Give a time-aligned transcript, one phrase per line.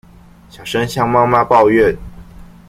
[0.49, 1.95] 小聲向媽媽抱怨